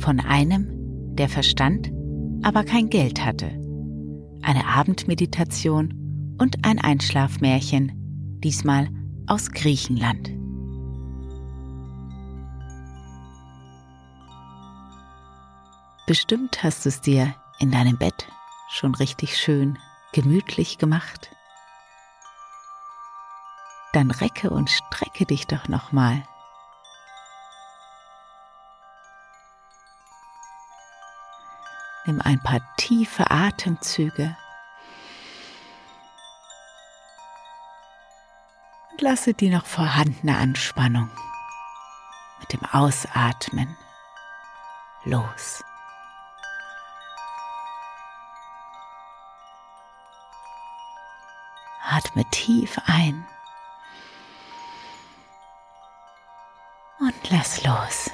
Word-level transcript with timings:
Von 0.00 0.18
einem, 0.18 1.14
der 1.14 1.28
Verstand, 1.28 1.92
aber 2.42 2.64
kein 2.64 2.88
Geld 2.88 3.22
hatte. 3.22 3.48
Eine 4.40 4.66
Abendmeditation 4.66 6.36
und 6.38 6.64
ein 6.64 6.78
Einschlafmärchen, 6.78 8.40
diesmal 8.42 8.88
aus 9.26 9.50
Griechenland. 9.50 10.30
Bestimmt 16.06 16.62
hast 16.62 16.86
du 16.86 16.88
es 16.88 17.02
dir 17.02 17.34
in 17.58 17.70
deinem 17.70 17.98
Bett 17.98 18.26
schon 18.70 18.94
richtig 18.94 19.36
schön 19.36 19.78
gemütlich 20.14 20.78
gemacht. 20.78 21.30
Dann 23.92 24.10
recke 24.10 24.48
und 24.48 24.70
strecke 24.70 25.26
dich 25.26 25.46
doch 25.46 25.68
nochmal. 25.68 26.22
Nimm 32.10 32.20
ein 32.22 32.42
paar 32.42 32.58
tiefe 32.76 33.30
Atemzüge 33.30 34.36
und 38.90 39.00
lasse 39.00 39.32
die 39.32 39.48
noch 39.48 39.64
vorhandene 39.64 40.36
Anspannung 40.36 41.08
mit 42.40 42.52
dem 42.52 42.64
Ausatmen 42.64 43.76
los. 45.04 45.62
Atme 51.88 52.28
tief 52.32 52.76
ein 52.86 53.24
und 56.98 57.30
lass 57.30 57.62
los. 57.62 58.10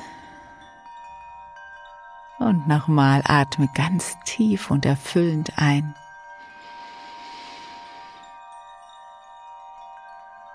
Und 2.47 2.69
nochmal 2.69 3.22
atme 3.25 3.69
ganz 3.75 4.16
tief 4.25 4.70
und 4.70 4.86
erfüllend 4.86 5.59
ein. 5.59 5.97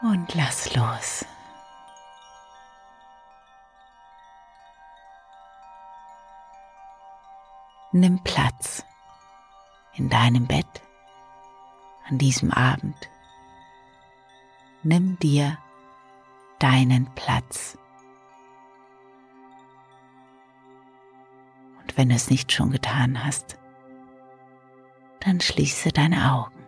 Und 0.02 0.34
lass 0.34 0.74
los. 0.74 1.26
Nimm 7.92 8.24
Platz 8.24 8.86
in 9.96 10.08
deinem 10.08 10.48
Bett 10.48 10.82
an 12.08 12.18
diesem 12.18 12.54
Abend. 12.54 12.96
Nimm 14.82 15.20
dir 15.20 15.58
deinen 16.58 17.14
Platz. 17.16 17.78
Wenn 21.96 22.10
du 22.10 22.16
es 22.16 22.30
nicht 22.30 22.52
schon 22.52 22.72
getan 22.72 23.24
hast, 23.24 23.58
dann 25.20 25.40
schließe 25.40 25.90
deine 25.90 26.34
Augen. 26.34 26.62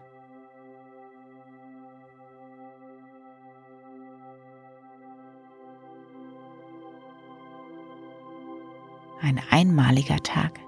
Ein 9.22 9.42
einmaliger 9.50 10.18
Tag, 10.18 10.60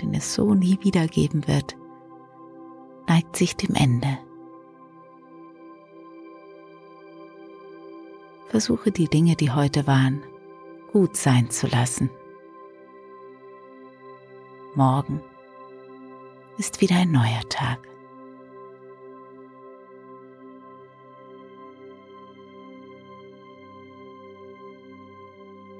den 0.00 0.14
es 0.14 0.34
so 0.34 0.54
nie 0.54 0.78
wieder 0.82 1.06
geben 1.06 1.46
wird, 1.46 1.76
neigt 3.06 3.36
sich 3.36 3.56
dem 3.56 3.74
Ende. 3.74 4.18
Versuche 8.48 8.90
die 8.90 9.06
Dinge, 9.06 9.36
die 9.36 9.52
heute 9.52 9.86
waren, 9.86 10.22
gut 10.92 11.14
sein 11.16 11.50
zu 11.50 11.66
lassen. 11.68 12.10
Morgen 14.80 15.20
ist 16.56 16.80
wieder 16.80 16.96
ein 16.96 17.12
neuer 17.12 17.46
Tag. 17.50 17.86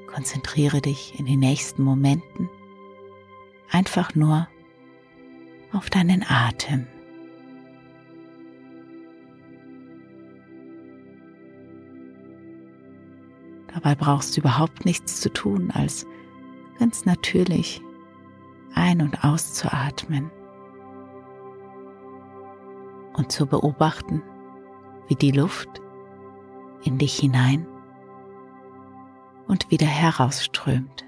Konzentriere 0.06 0.82
dich 0.82 1.18
in 1.18 1.24
den 1.24 1.38
nächsten 1.38 1.82
Momenten 1.82 2.50
einfach 3.70 4.14
nur 4.14 4.48
auf 5.72 5.88
deinen 5.88 6.22
Atem. 6.28 6.86
Dabei 13.72 13.94
brauchst 13.94 14.36
du 14.36 14.42
überhaupt 14.42 14.84
nichts 14.84 15.22
zu 15.22 15.32
tun, 15.32 15.70
als 15.70 16.04
ganz 16.78 17.06
natürlich 17.06 17.80
ein- 18.74 19.02
und 19.02 19.24
auszuatmen 19.24 20.30
und 23.14 23.32
zu 23.32 23.46
beobachten, 23.46 24.22
wie 25.08 25.16
die 25.16 25.32
Luft 25.32 25.68
in 26.84 26.98
dich 26.98 27.18
hinein 27.18 27.66
und 29.46 29.70
wieder 29.70 29.86
herausströmt. 29.86 31.04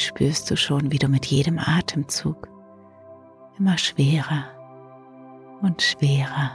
Spürst 0.00 0.50
du 0.50 0.56
schon, 0.56 0.92
wie 0.92 0.98
du 0.98 1.08
mit 1.08 1.26
jedem 1.26 1.58
Atemzug 1.58 2.48
immer 3.58 3.76
schwerer 3.78 4.44
und 5.62 5.82
schwerer 5.82 6.52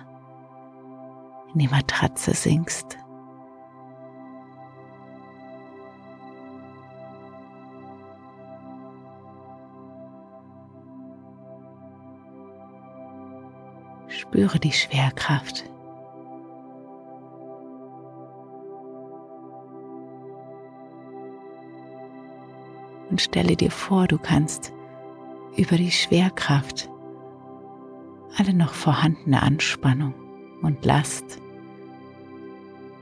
in 1.54 1.60
die 1.60 1.68
Matratze 1.68 2.34
sinkst. 2.34 2.98
Spüre 14.08 14.60
die 14.60 14.72
Schwerkraft 14.72 15.66
und 23.16 23.22
stelle 23.22 23.56
dir 23.56 23.72
vor, 23.72 24.08
du 24.08 24.18
kannst 24.18 24.74
über 25.56 25.78
die 25.78 25.92
Schwerkraft 25.92 26.90
alle 28.38 28.54
noch 28.54 28.74
vorhandene 28.74 29.42
Anspannung 29.42 30.14
und 30.62 30.84
Last 30.84 31.40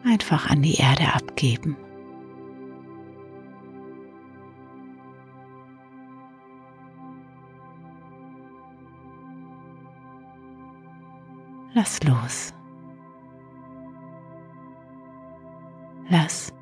einfach 0.05 0.51
an 0.51 0.61
die 0.61 0.75
Erde 0.75 1.11
abgeben. 1.15 1.75
Lass 11.73 12.03
los. 12.03 12.53
Lass 16.07 16.53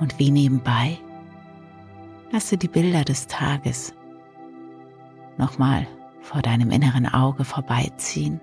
Und 0.00 0.18
wie 0.18 0.30
nebenbei, 0.30 0.98
lasse 2.30 2.56
die 2.56 2.68
Bilder 2.68 3.04
des 3.04 3.26
Tages 3.26 3.94
nochmal 5.38 5.86
vor 6.20 6.42
deinem 6.42 6.70
inneren 6.70 7.06
Auge 7.06 7.44
vorbeiziehen. 7.44 8.40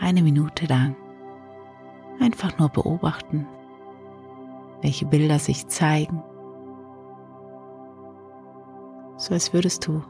Eine 0.00 0.22
Minute 0.22 0.66
lang 0.66 0.96
einfach 2.20 2.58
nur 2.58 2.68
beobachten, 2.68 3.46
welche 4.82 5.06
Bilder 5.06 5.38
sich 5.38 5.66
zeigen, 5.68 6.22
so 9.16 9.34
als 9.34 9.52
würdest 9.52 9.86
du 9.86 10.02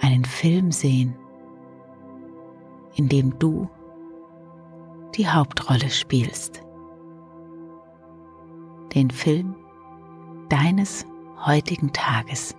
einen 0.00 0.24
Film 0.24 0.72
sehen, 0.72 1.16
in 2.94 3.08
dem 3.08 3.38
du 3.38 3.68
die 5.16 5.28
Hauptrolle 5.28 5.90
spielst. 5.90 6.62
Den 8.94 9.10
Film 9.10 9.54
deines 10.48 11.06
heutigen 11.46 11.92
Tages. 11.92 12.54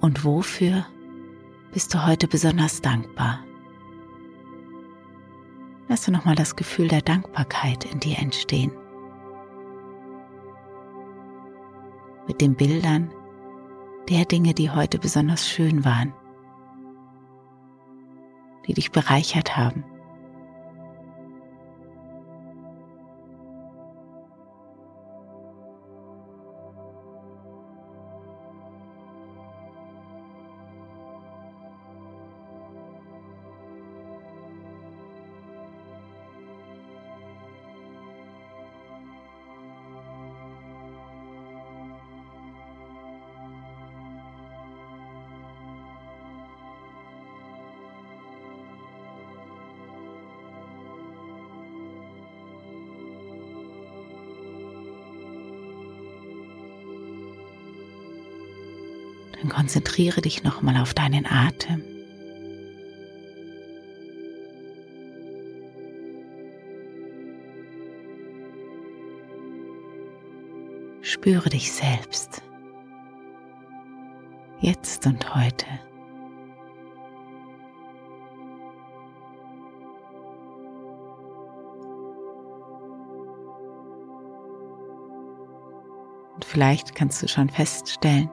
Und 0.00 0.24
wofür 0.24 0.86
bist 1.72 1.92
du 1.92 2.06
heute 2.06 2.26
besonders 2.26 2.80
dankbar? 2.80 3.44
Lass 5.88 6.04
du 6.04 6.12
nochmal 6.12 6.36
das 6.36 6.56
Gefühl 6.56 6.88
der 6.88 7.02
Dankbarkeit 7.02 7.84
in 7.84 8.00
dir 8.00 8.18
entstehen. 8.18 8.72
Mit 12.26 12.40
den 12.40 12.54
Bildern 12.54 13.12
der 14.08 14.24
Dinge, 14.24 14.54
die 14.54 14.70
heute 14.70 14.98
besonders 14.98 15.48
schön 15.48 15.84
waren, 15.84 16.12
die 18.66 18.74
dich 18.74 18.92
bereichert 18.92 19.56
haben. 19.56 19.84
Dann 59.40 59.50
konzentriere 59.50 60.20
dich 60.20 60.42
nochmal 60.42 60.76
auf 60.76 60.94
deinen 60.94 61.26
Atem. 61.26 61.82
Spüre 71.02 71.48
dich 71.48 71.72
selbst, 71.72 72.42
jetzt 74.60 75.06
und 75.06 75.34
heute. 75.34 75.66
Und 86.34 86.44
vielleicht 86.44 86.94
kannst 86.94 87.22
du 87.22 87.28
schon 87.28 87.48
feststellen, 87.48 88.30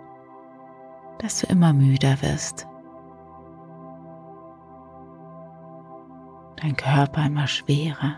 dass 1.20 1.42
du 1.42 1.48
immer 1.48 1.74
müder 1.74 2.22
wirst. 2.22 2.68
Dein 6.62 6.76
Körper 6.76 7.26
immer 7.26 7.48
schwerer, 7.48 8.16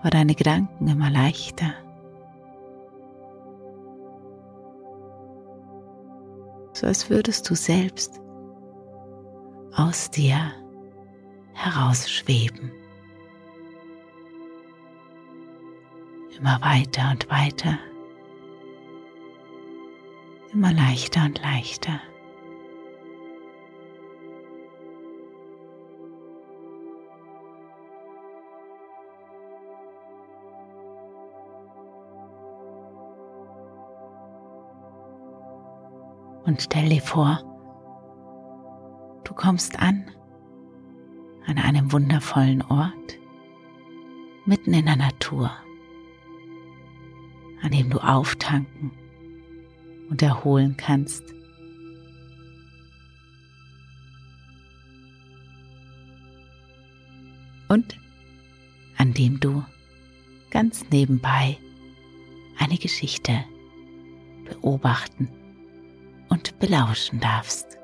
aber 0.00 0.10
deine 0.10 0.34
Gedanken 0.34 0.88
immer 0.88 1.10
leichter. 1.10 1.72
So 6.72 6.86
als 6.86 7.08
würdest 7.08 7.48
du 7.48 7.54
selbst 7.54 8.20
aus 9.76 10.10
dir 10.10 10.52
herausschweben. 11.52 12.72
Immer 16.38 16.60
weiter 16.60 17.10
und 17.12 17.30
weiter 17.30 17.78
immer 20.54 20.72
leichter 20.72 21.24
und 21.24 21.42
leichter. 21.42 22.00
Und 36.46 36.62
stell 36.62 36.88
dir 36.88 37.00
vor, 37.00 37.40
du 39.24 39.34
kommst 39.34 39.78
an 39.80 40.10
an 41.46 41.58
einem 41.58 41.92
wundervollen 41.92 42.62
Ort, 42.62 43.18
mitten 44.46 44.72
in 44.72 44.86
der 44.86 44.96
Natur, 44.96 45.50
an 47.62 47.70
dem 47.70 47.90
du 47.90 47.98
auftanken 47.98 48.92
und 50.10 50.22
erholen 50.22 50.76
kannst. 50.76 51.24
Und 57.68 57.98
an 58.96 59.12
dem 59.14 59.40
du 59.40 59.64
ganz 60.50 60.84
nebenbei 60.90 61.58
eine 62.58 62.78
Geschichte 62.78 63.44
beobachten 64.44 65.28
und 66.28 66.58
belauschen 66.58 67.20
darfst. 67.20 67.78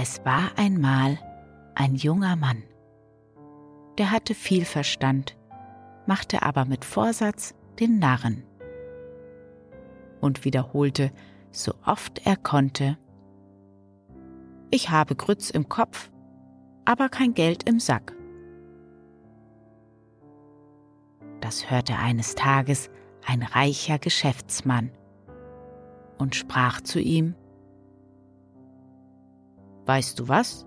Es 0.00 0.24
war 0.24 0.52
einmal 0.56 1.18
ein 1.74 1.96
junger 1.96 2.36
Mann. 2.36 2.62
Der 3.98 4.12
hatte 4.12 4.32
viel 4.32 4.64
Verstand, 4.64 5.36
machte 6.06 6.42
aber 6.42 6.64
mit 6.66 6.84
Vorsatz 6.84 7.56
den 7.80 7.98
Narren 7.98 8.44
und 10.20 10.44
wiederholte 10.44 11.10
so 11.50 11.74
oft 11.84 12.24
er 12.24 12.36
konnte, 12.36 12.96
Ich 14.70 14.90
habe 14.90 15.16
Grütz 15.16 15.50
im 15.50 15.68
Kopf, 15.68 16.10
aber 16.84 17.08
kein 17.08 17.34
Geld 17.34 17.68
im 17.68 17.80
Sack. 17.80 18.14
Das 21.40 21.70
hörte 21.70 21.96
eines 21.96 22.34
Tages 22.34 22.90
ein 23.26 23.42
reicher 23.42 23.98
Geschäftsmann 23.98 24.90
und 26.18 26.36
sprach 26.36 26.82
zu 26.82 27.00
ihm, 27.00 27.34
Weißt 29.88 30.20
du 30.20 30.28
was? 30.28 30.66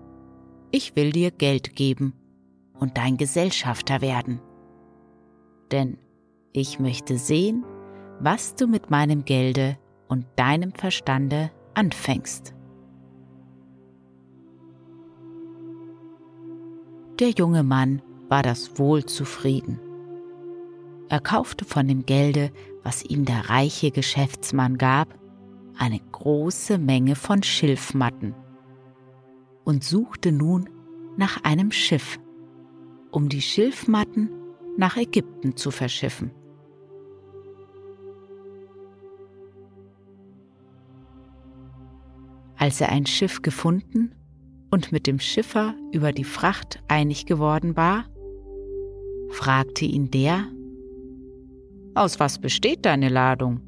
Ich 0.72 0.96
will 0.96 1.12
dir 1.12 1.30
Geld 1.30 1.76
geben 1.76 2.12
und 2.80 2.98
dein 2.98 3.16
Gesellschafter 3.16 4.00
werden. 4.00 4.40
Denn 5.70 5.96
ich 6.52 6.80
möchte 6.80 7.18
sehen, 7.18 7.64
was 8.18 8.56
du 8.56 8.66
mit 8.66 8.90
meinem 8.90 9.24
Gelde 9.24 9.78
und 10.08 10.26
deinem 10.34 10.72
Verstande 10.72 11.52
anfängst. 11.74 12.52
Der 17.20 17.30
junge 17.30 17.62
Mann 17.62 18.02
war 18.28 18.42
das 18.42 18.76
wohl 18.76 19.04
zufrieden. 19.04 19.78
Er 21.08 21.20
kaufte 21.20 21.64
von 21.64 21.86
dem 21.86 22.06
Gelde, 22.06 22.50
was 22.82 23.04
ihm 23.04 23.24
der 23.24 23.48
reiche 23.48 23.92
Geschäftsmann 23.92 24.78
gab, 24.78 25.16
eine 25.78 26.00
große 26.10 26.76
Menge 26.76 27.14
von 27.14 27.44
Schilfmatten 27.44 28.34
und 29.64 29.84
suchte 29.84 30.32
nun 30.32 30.68
nach 31.16 31.44
einem 31.44 31.70
Schiff, 31.70 32.18
um 33.10 33.28
die 33.28 33.42
Schilfmatten 33.42 34.30
nach 34.76 34.96
Ägypten 34.96 35.56
zu 35.56 35.70
verschiffen. 35.70 36.30
Als 42.56 42.80
er 42.80 42.90
ein 42.90 43.06
Schiff 43.06 43.42
gefunden 43.42 44.14
und 44.70 44.92
mit 44.92 45.06
dem 45.06 45.18
Schiffer 45.18 45.74
über 45.92 46.12
die 46.12 46.24
Fracht 46.24 46.82
einig 46.88 47.26
geworden 47.26 47.76
war, 47.76 48.04
fragte 49.30 49.84
ihn 49.84 50.10
der, 50.10 50.46
Aus 51.94 52.20
was 52.20 52.40
besteht 52.40 52.86
deine 52.86 53.08
Ladung? 53.08 53.60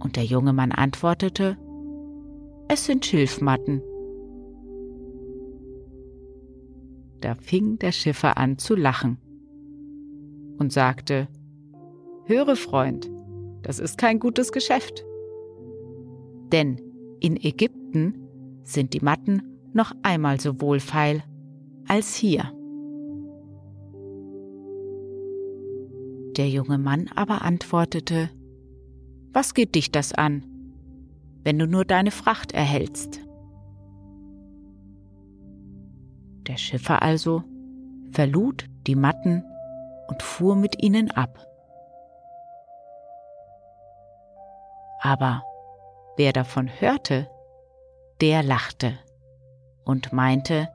Und 0.00 0.16
der 0.16 0.24
junge 0.24 0.52
Mann 0.52 0.72
antwortete, 0.72 1.58
Es 2.68 2.86
sind 2.86 3.04
Schilfmatten. 3.04 3.82
Da 7.24 7.34
fing 7.36 7.78
der 7.78 7.92
Schiffer 7.92 8.36
an 8.36 8.58
zu 8.58 8.74
lachen 8.76 9.16
und 10.58 10.74
sagte, 10.74 11.26
Höre, 12.26 12.54
Freund, 12.54 13.10
das 13.62 13.78
ist 13.78 13.96
kein 13.96 14.18
gutes 14.18 14.52
Geschäft. 14.52 15.06
Denn 16.52 16.82
in 17.20 17.42
Ägypten 17.42 18.28
sind 18.62 18.92
die 18.92 19.00
Matten 19.00 19.40
noch 19.72 19.92
einmal 20.02 20.38
so 20.38 20.60
wohlfeil 20.60 21.22
als 21.88 22.14
hier. 22.14 22.52
Der 26.36 26.50
junge 26.50 26.76
Mann 26.76 27.08
aber 27.14 27.40
antwortete, 27.40 28.28
Was 29.32 29.54
geht 29.54 29.74
dich 29.76 29.90
das 29.90 30.12
an, 30.12 30.44
wenn 31.42 31.58
du 31.58 31.66
nur 31.66 31.86
deine 31.86 32.10
Fracht 32.10 32.52
erhältst? 32.52 33.23
Der 36.46 36.56
Schiffer 36.56 37.02
also 37.02 37.42
verlud 38.12 38.66
die 38.86 38.96
Matten 38.96 39.44
und 40.08 40.22
fuhr 40.22 40.56
mit 40.56 40.82
ihnen 40.82 41.10
ab. 41.10 41.46
Aber 45.00 45.42
wer 46.16 46.32
davon 46.32 46.68
hörte, 46.80 47.28
der 48.20 48.42
lachte 48.42 48.98
und 49.84 50.12
meinte, 50.12 50.68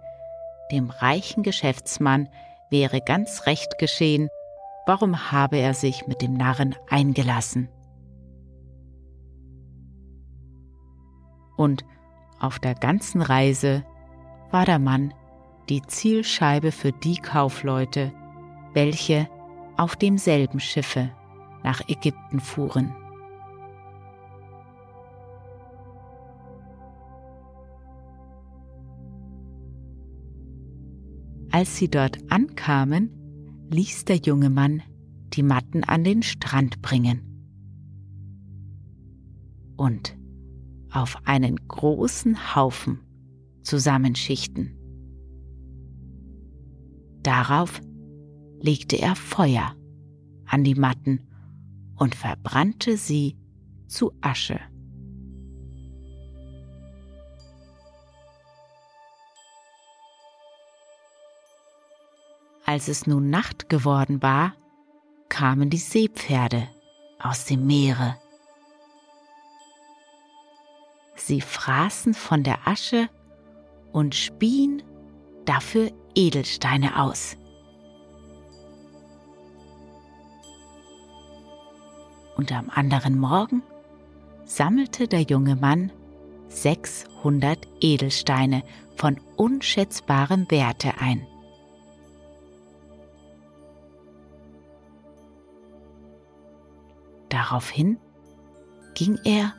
dem 0.72 0.90
reichen 0.90 1.44
Geschäftsmann 1.44 2.30
wäre 2.70 3.02
ganz 3.02 3.46
recht 3.48 3.78
geschehen, 3.80 4.30
warum 4.86 5.32
habe 5.32 5.58
er 5.58 5.74
sich 5.74 6.08
mit 6.08 6.22
dem 6.22 6.34
Narren 6.34 6.76
eingelassen. 6.90 7.70
Und 11.58 11.84
auf 12.40 12.60
der 12.60 12.76
ganzen 12.76 13.22
Reise 13.22 13.84
war 14.52 14.66
der 14.66 14.80
Mann 14.80 15.14
die 15.70 15.84
Zielscheibe 15.84 16.72
für 16.72 16.92
die 16.92 17.18
Kaufleute, 17.18 18.12
welche 18.74 19.30
auf 19.78 19.96
demselben 19.96 20.60
Schiffe 20.60 21.12
nach 21.64 21.88
Ägypten 21.88 22.40
fuhren. 22.40 22.96
Als 31.52 31.78
sie 31.78 31.90
dort 31.90 32.20
ankamen, 32.32 33.12
ließ 33.72 34.06
der 34.06 34.18
junge 34.18 34.50
Mann 34.50 34.82
die 35.34 35.44
Matten 35.44 35.84
an 35.84 36.04
den 36.04 36.24
Strand 36.24 36.82
bringen 36.82 37.22
und 39.76 40.18
auf 40.92 41.18
einen 41.26 41.56
großen 41.68 42.56
Haufen 42.56 43.00
zusammenschichten. 43.62 44.79
Darauf 47.30 47.80
legte 48.60 48.96
er 48.96 49.16
Feuer 49.16 49.76
an 50.48 50.64
die 50.64 50.74
Matten 50.74 51.28
und 51.96 52.16
verbrannte 52.16 52.98
sie 52.98 53.38
zu 53.88 54.14
Asche. 54.20 54.60
Als 62.66 62.88
es 62.88 63.06
nun 63.06 63.30
Nacht 63.30 63.70
geworden 63.70 64.24
war, 64.24 64.56
kamen 65.30 65.70
die 65.70 65.78
Seepferde 65.78 66.68
aus 67.20 67.46
dem 67.46 67.68
Meere. 67.68 68.18
Sie 71.14 71.42
fraßen 71.42 72.16
von 72.16 72.42
der 72.42 72.68
Asche 72.68 73.08
und 73.92 74.16
spien 74.16 74.82
dafür 75.46 75.92
Edelsteine 76.16 77.02
aus. 77.02 77.38
Und 82.36 82.52
am 82.52 82.70
anderen 82.70 83.18
Morgen 83.20 83.64
sammelte 84.46 85.08
der 85.08 85.22
junge 85.22 85.56
Mann 85.56 85.92
600 86.48 87.68
Edelsteine 87.82 88.64
von 88.96 89.20
unschätzbarem 89.36 90.50
Werte 90.50 91.00
ein. 91.00 91.26
Daraufhin 97.30 97.98
ging 98.96 99.20
er 99.24 99.54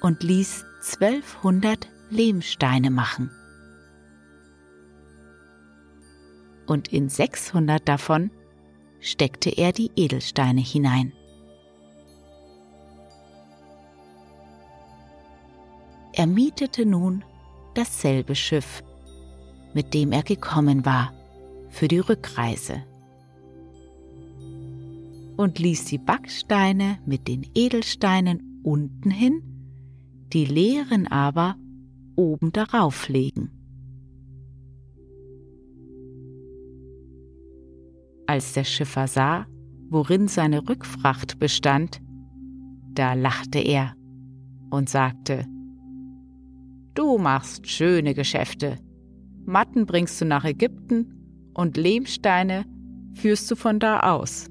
und 0.00 0.22
ließ 0.22 0.64
1200 1.00 1.88
Lehmsteine 2.10 2.90
machen. 2.90 3.30
Und 6.68 6.92
in 6.92 7.08
600 7.08 7.88
davon 7.88 8.30
steckte 9.00 9.50
er 9.50 9.72
die 9.72 9.90
Edelsteine 9.96 10.60
hinein. 10.60 11.12
Er 16.12 16.26
mietete 16.26 16.84
nun 16.84 17.24
dasselbe 17.74 18.34
Schiff, 18.34 18.82
mit 19.72 19.94
dem 19.94 20.12
er 20.12 20.22
gekommen 20.22 20.84
war, 20.84 21.12
für 21.70 21.88
die 21.88 22.00
Rückreise 22.00 22.82
und 25.38 25.60
ließ 25.60 25.84
die 25.84 25.98
Backsteine 25.98 26.98
mit 27.06 27.28
den 27.28 27.46
Edelsteinen 27.54 28.60
unten 28.64 29.10
hin, 29.10 29.42
die 30.32 30.44
leeren 30.44 31.06
aber 31.06 31.56
oben 32.16 32.50
darauf 32.50 33.08
legen. 33.08 33.57
Als 38.28 38.52
der 38.52 38.64
Schiffer 38.64 39.08
sah, 39.08 39.46
worin 39.88 40.28
seine 40.28 40.68
Rückfracht 40.68 41.38
bestand, 41.38 42.02
da 42.92 43.14
lachte 43.14 43.58
er 43.58 43.94
und 44.68 44.90
sagte, 44.90 45.46
Du 46.94 47.16
machst 47.16 47.66
schöne 47.66 48.12
Geschäfte. 48.12 48.76
Matten 49.46 49.86
bringst 49.86 50.20
du 50.20 50.26
nach 50.26 50.44
Ägypten 50.44 51.14
und 51.54 51.78
Lehmsteine 51.78 52.66
führst 53.14 53.50
du 53.50 53.56
von 53.56 53.80
da 53.80 54.00
aus. 54.00 54.50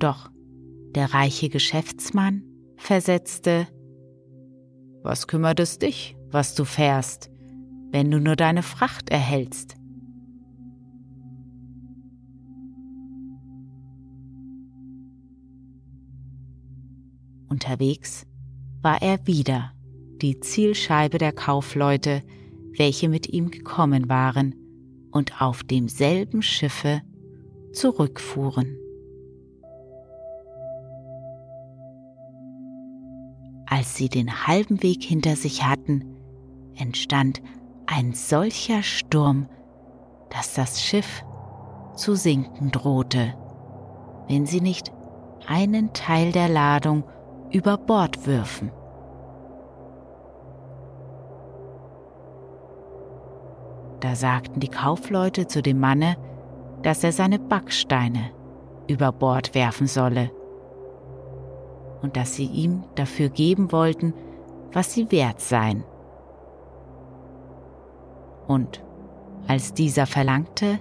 Doch 0.00 0.32
der 0.96 1.14
reiche 1.14 1.48
Geschäftsmann 1.48 2.42
versetzte, 2.76 3.68
was 5.04 5.28
kümmert 5.28 5.60
es 5.60 5.78
dich, 5.78 6.16
was 6.32 6.56
du 6.56 6.64
fährst, 6.64 7.30
wenn 7.90 8.10
du 8.10 8.20
nur 8.20 8.36
deine 8.36 8.62
Fracht 8.62 9.10
erhältst? 9.10 9.76
Unterwegs 17.48 18.26
war 18.80 19.02
er 19.02 19.26
wieder 19.26 19.72
die 20.22 20.38
Zielscheibe 20.40 21.18
der 21.18 21.32
Kaufleute, 21.32 22.22
welche 22.76 23.08
mit 23.08 23.28
ihm 23.28 23.50
gekommen 23.50 24.08
waren 24.08 24.54
und 25.10 25.40
auf 25.42 25.64
demselben 25.64 26.42
Schiffe 26.42 27.02
zurückfuhren. 27.72 28.76
Als 33.66 33.96
sie 33.96 34.08
den 34.08 34.46
halben 34.46 34.82
Weg 34.82 35.02
hinter 35.02 35.36
sich 35.36 35.64
hatten, 35.64 36.04
entstand 36.74 37.40
ein 37.90 38.12
solcher 38.12 38.82
Sturm, 38.84 39.48
dass 40.30 40.54
das 40.54 40.80
Schiff 40.80 41.24
zu 41.96 42.14
sinken 42.14 42.70
drohte, 42.70 43.34
wenn 44.28 44.46
sie 44.46 44.60
nicht 44.60 44.92
einen 45.48 45.92
Teil 45.92 46.30
der 46.30 46.48
Ladung 46.48 47.02
über 47.50 47.76
Bord 47.76 48.26
würfen. 48.26 48.70
Da 53.98 54.14
sagten 54.14 54.60
die 54.60 54.68
Kaufleute 54.68 55.48
zu 55.48 55.60
dem 55.60 55.80
Manne, 55.80 56.16
dass 56.82 57.02
er 57.02 57.12
seine 57.12 57.40
Backsteine 57.40 58.30
über 58.86 59.10
Bord 59.10 59.54
werfen 59.54 59.88
solle 59.88 60.30
und 62.02 62.16
dass 62.16 62.36
sie 62.36 62.46
ihm 62.46 62.84
dafür 62.94 63.28
geben 63.30 63.72
wollten, 63.72 64.14
was 64.72 64.94
sie 64.94 65.10
wert 65.10 65.40
seien. 65.40 65.84
Und 68.50 68.82
als 69.46 69.74
dieser 69.74 70.06
verlangte, 70.06 70.80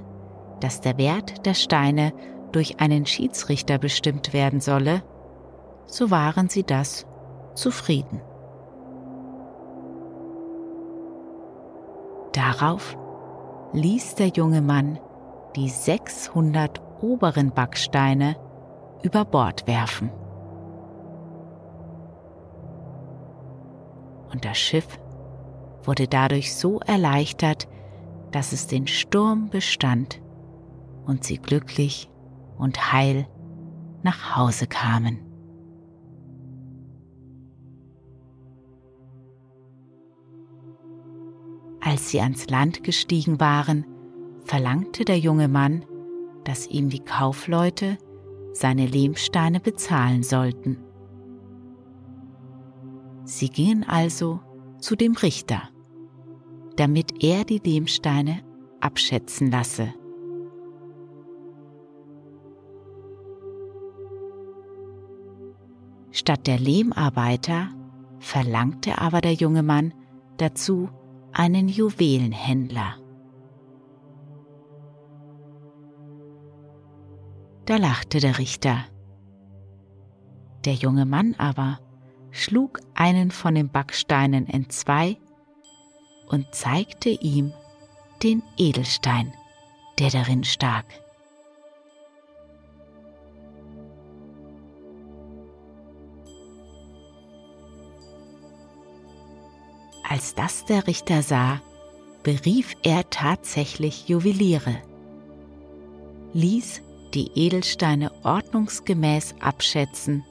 dass 0.60 0.82
der 0.82 0.98
Wert 0.98 1.46
der 1.46 1.54
Steine 1.54 2.14
durch 2.52 2.80
einen 2.80 3.06
Schiedsrichter 3.06 3.78
bestimmt 3.78 4.34
werden 4.34 4.60
solle, 4.60 5.04
so 5.86 6.10
waren 6.10 6.50
sie 6.50 6.64
das 6.64 7.06
zufrieden. 7.54 8.22
Darauf 12.34 12.98
ließ 13.74 14.16
der 14.16 14.30
junge 14.30 14.64
Mann 14.64 14.98
die 15.56 15.70
600 15.70 16.82
oberen 17.02 17.52
Backsteine 17.52 18.36
über 19.04 19.26
Bord 19.26 19.68
werfen. 19.68 20.10
Und 24.32 24.44
das 24.44 24.58
Schiff 24.58 25.00
wurde 25.89 26.08
dadurch 26.08 26.53
so 26.53 26.79
erleichtert, 26.81 27.67
dass 28.31 28.51
es 28.51 28.67
den 28.67 28.86
Sturm 28.86 29.50
bestand 29.50 30.22
und 31.07 31.24
sie 31.24 31.40
glücklich 31.40 32.11
und 32.59 32.94
heil 32.94 33.27
nach 34.03 34.35
Hause 34.35 34.68
kamen. 34.68 35.18
Als 41.81 42.11
sie 42.11 42.22
ans 42.22 42.48
Land 42.51 42.83
gestiegen 42.83 43.40
waren, 43.40 43.83
verlangte 44.44 45.05
der 45.05 45.18
junge 45.18 45.48
Mann, 45.48 45.85
dass 46.44 46.68
ihm 46.68 46.90
die 46.90 47.03
Kaufleute 47.03 47.98
seine 48.53 48.85
Lehmsteine 48.85 49.59
bezahlen 49.59 50.22
sollten. 50.22 50.77
Sie 53.24 53.50
gingen 53.50 53.85
also 53.85 54.40
zu 54.77 54.96
dem 54.96 55.14
Richter, 55.14 55.64
damit 56.79 57.22
er 57.22 57.44
die 57.44 57.57
Lehmsteine 57.57 58.39
abschätzen 58.79 59.51
lasse. 59.51 59.94
Statt 66.11 66.48
der 66.48 66.57
Lehmarbeiter 66.57 67.68
verlangte 68.20 68.98
aber 68.98 69.20
der 69.20 69.33
junge 69.33 69.61
Mann 69.61 69.94
dazu 70.37 70.89
einen 71.33 71.68
Juwelenhändler. 71.68 72.96
Da 77.65 77.75
lachte 77.75 78.22
der 78.22 78.37
Richter. 78.37 78.85
Der 80.63 80.75
junge 80.75 81.05
Mann 81.05 81.35
aber 81.37 81.79
schlug 82.31 82.79
einen 82.96 83.31
von 83.31 83.55
den 83.55 83.70
Backsteinen 83.70 84.48
entzwei 84.48 85.18
und 86.29 86.53
zeigte 86.53 87.09
ihm 87.09 87.53
den 88.24 88.44
Edelstein, 88.57 89.33
der 89.98 90.09
darin 90.09 90.44
stak. 90.44 90.85
Als 100.07 100.33
das 100.33 100.65
der 100.65 100.87
Richter 100.87 101.22
sah, 101.22 101.61
berief 102.24 102.75
er 102.83 103.09
tatsächlich 103.09 104.09
Juweliere, 104.09 104.77
ließ 106.33 106.81
die 107.13 107.31
Edelsteine 107.35 108.11
ordnungsgemäß 108.24 109.35
abschätzen 109.39 110.25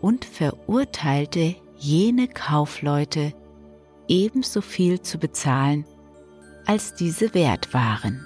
und 0.00 0.24
verurteilte 0.24 1.56
jene 1.78 2.28
Kaufleute 2.28 3.32
ebenso 4.10 4.60
viel 4.60 5.00
zu 5.00 5.18
bezahlen, 5.18 5.86
als 6.66 6.94
diese 6.94 7.32
wert 7.32 7.72
waren. 7.72 8.20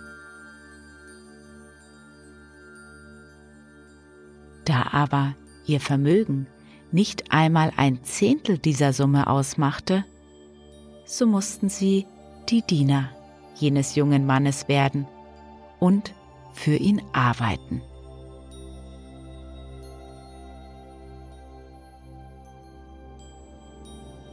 Da 4.64 4.88
aber 4.92 5.36
ihr 5.66 5.80
Vermögen 5.80 6.46
nicht 6.90 7.30
einmal 7.30 7.70
ein 7.76 8.02
Zehntel 8.02 8.58
dieser 8.58 8.92
Summe 8.92 9.26
ausmachte, 9.26 10.04
so 11.04 11.26
mussten 11.26 11.68
sie 11.68 12.06
die 12.48 12.62
Diener 12.62 13.10
jenes 13.56 13.94
jungen 13.94 14.26
Mannes 14.26 14.68
werden 14.68 15.06
und 15.80 16.14
für 16.52 16.76
ihn 16.76 17.02
arbeiten. 17.12 17.82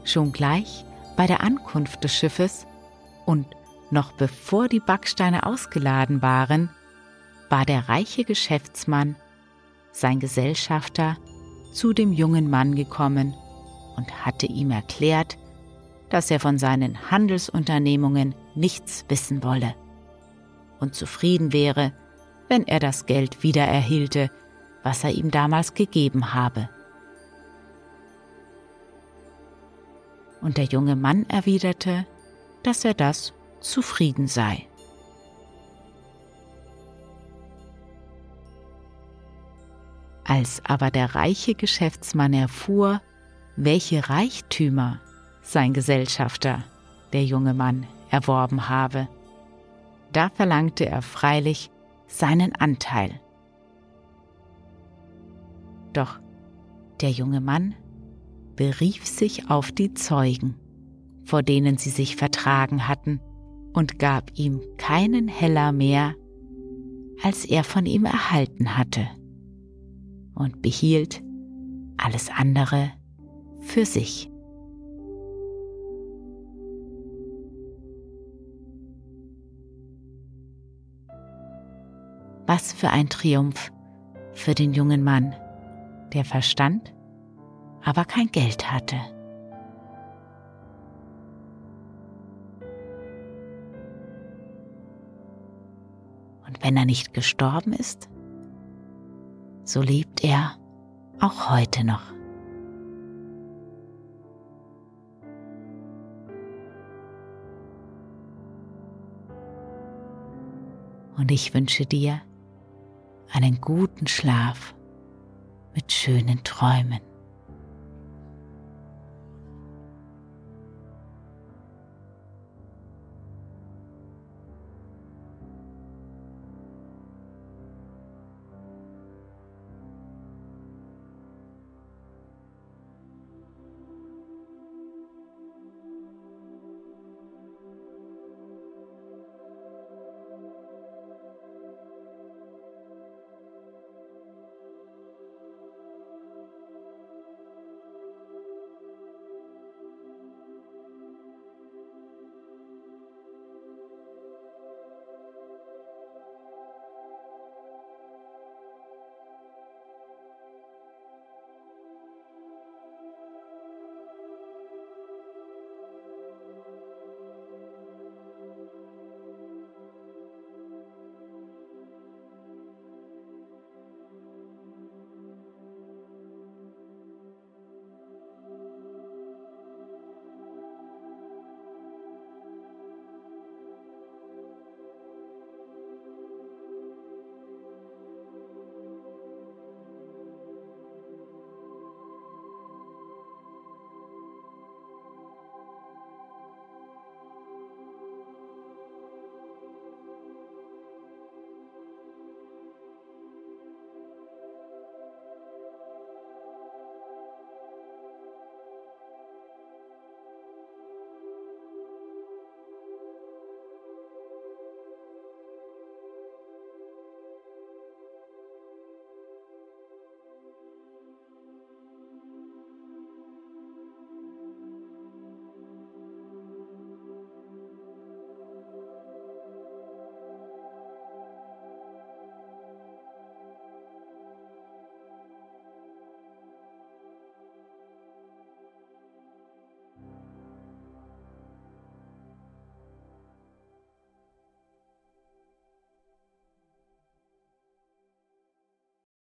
Schon 0.06 0.32
gleich 0.32 0.86
bei 1.22 1.28
der 1.28 1.42
Ankunft 1.44 2.04
des 2.04 2.16
Schiffes 2.16 2.66
und 3.28 3.46
noch 3.92 4.12
bevor 4.12 4.68
die 4.68 4.80
Backsteine 4.80 5.46
ausgeladen 5.46 6.24
waren, 6.24 6.72
war 7.48 7.64
der 7.64 7.88
reiche 7.90 8.24
Geschäftsmann, 8.24 9.16
sein 9.92 10.20
Gesellschafter, 10.20 11.18
zu 11.74 11.94
dem 11.94 12.12
jungen 12.12 12.50
Mann 12.50 12.74
gekommen 12.74 13.36
und 13.98 14.26
hatte 14.26 14.48
ihm 14.48 14.72
erklärt, 14.72 15.38
dass 16.10 16.32
er 16.32 16.40
von 16.40 16.58
seinen 16.58 17.12
Handelsunternehmungen 17.12 18.34
nichts 18.56 19.06
wissen 19.08 19.44
wolle 19.44 19.76
und 20.80 20.96
zufrieden 20.96 21.54
wäre, 21.54 21.94
wenn 22.50 22.66
er 22.66 22.80
das 22.80 23.06
Geld 23.06 23.44
wieder 23.44 23.66
erhielte, 23.66 24.32
was 24.82 25.04
er 25.04 25.12
ihm 25.12 25.30
damals 25.30 25.76
gegeben 25.76 26.34
habe. 26.34 26.68
Und 30.42 30.58
der 30.58 30.66
junge 30.66 30.96
Mann 30.96 31.26
erwiderte, 31.30 32.06
dass 32.64 32.84
er 32.84 32.94
das 32.94 33.34
zufrieden 33.60 34.28
sei. 34.28 34.68
Als 40.24 40.62
aber 40.66 40.92
der 40.92 41.16
reiche 41.16 41.56
Geschäftsmann 41.56 42.34
erfuhr, 42.34 43.02
welche 43.56 44.10
Reichtümer 44.10 45.00
sein 45.42 45.74
Gesellschafter, 45.74 46.64
der 47.14 47.26
junge 47.26 47.54
Mann, 47.54 47.86
erworben 48.10 48.70
habe, 48.70 49.08
da 50.14 50.30
verlangte 50.30 50.86
er 50.86 51.02
freilich 51.02 51.70
seinen 52.08 52.56
Anteil. 52.56 53.20
Doch 55.94 56.20
der 57.02 57.12
junge 57.12 57.42
Mann 57.42 57.76
berief 58.62 59.08
sich 59.08 59.50
auf 59.50 59.72
die 59.72 59.96
Zeugen, 59.96 60.54
vor 61.26 61.42
denen 61.42 61.80
sie 61.80 61.90
sich 61.90 62.16
vertragen 62.16 62.88
hatten, 62.88 63.20
und 63.74 63.98
gab 63.98 64.38
ihm 64.38 64.62
keinen 64.78 65.28
Heller 65.28 65.72
mehr, 65.72 66.14
als 67.24 67.44
er 67.44 67.64
von 67.64 67.88
ihm 67.88 68.06
erhalten 68.06 68.78
hatte 68.78 69.08
und 70.36 70.62
behielt 70.62 71.24
alles 71.98 72.30
andere 72.30 72.92
für 73.62 73.84
sich. 73.84 74.30
Was 82.46 82.74
für 82.74 82.92
ein 82.92 83.10
Triumph 83.10 83.72
für 84.34 84.54
den 84.54 84.76
jungen 84.76 85.04
Mann, 85.04 85.34
der 86.14 86.26
Verstand, 86.26 86.94
aber 87.84 88.06
kein 88.06 88.28
Geld 88.28 88.72
hatte. 88.72 88.98
Und 96.48 96.64
wenn 96.64 96.78
er 96.78 96.86
nicht 96.86 97.14
gestorben 97.14 97.74
ist, 97.74 98.10
so 99.64 99.82
lebt 99.82 100.24
er 100.24 100.58
auch 101.20 101.50
heute 101.50 101.86
noch. 101.86 102.12
Und 111.18 111.32
ich 111.32 111.54
wünsche 111.54 111.86
dir 111.86 112.20
einen 113.32 113.62
guten 113.62 114.08
Schlaf 114.08 114.74
mit 115.76 115.92
schönen 115.92 116.44
Träumen. 116.44 117.00